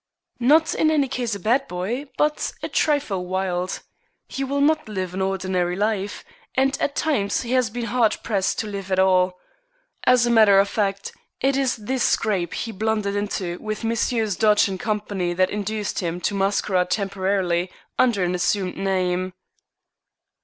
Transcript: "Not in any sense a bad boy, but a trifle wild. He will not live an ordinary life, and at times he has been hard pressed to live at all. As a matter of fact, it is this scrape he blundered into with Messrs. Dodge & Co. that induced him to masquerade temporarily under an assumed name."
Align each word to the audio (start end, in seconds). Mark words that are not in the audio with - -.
"Not 0.39 0.73
in 0.73 0.89
any 0.89 1.07
sense 1.07 1.35
a 1.35 1.39
bad 1.39 1.67
boy, 1.67 2.07
but 2.17 2.53
a 2.63 2.67
trifle 2.67 3.27
wild. 3.27 3.83
He 4.27 4.43
will 4.43 4.59
not 4.59 4.89
live 4.89 5.13
an 5.13 5.21
ordinary 5.21 5.75
life, 5.75 6.25
and 6.55 6.75
at 6.81 6.95
times 6.95 7.43
he 7.43 7.51
has 7.51 7.69
been 7.69 7.85
hard 7.85 8.17
pressed 8.23 8.57
to 8.57 8.65
live 8.67 8.91
at 8.91 8.97
all. 8.97 9.37
As 10.05 10.25
a 10.25 10.31
matter 10.31 10.59
of 10.59 10.67
fact, 10.67 11.11
it 11.39 11.55
is 11.55 11.75
this 11.75 12.01
scrape 12.03 12.55
he 12.55 12.71
blundered 12.71 13.15
into 13.15 13.59
with 13.59 13.83
Messrs. 13.83 14.35
Dodge 14.37 14.65
& 14.79 14.79
Co. 14.79 14.99
that 15.35 15.51
induced 15.51 15.99
him 15.99 16.19
to 16.21 16.33
masquerade 16.33 16.89
temporarily 16.89 17.71
under 17.99 18.23
an 18.23 18.33
assumed 18.33 18.77
name." 18.77 19.33